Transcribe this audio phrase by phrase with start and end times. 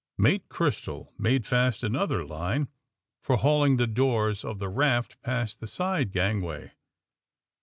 [0.17, 2.69] Mate Crystal made fast another line
[3.21, 6.71] for hauling the doors of the raft past the side gangway.